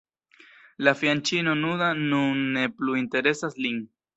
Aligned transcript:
La 0.87 0.93
fianĉino 1.01 1.53
nuda 1.61 1.91
nun 2.01 2.43
ne 2.57 2.67
plu 2.79 2.99
interesas 3.03 3.63
lin. 3.65 3.79